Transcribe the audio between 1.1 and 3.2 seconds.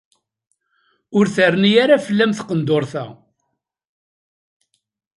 Ur terni ara fell-am tqendurt-a.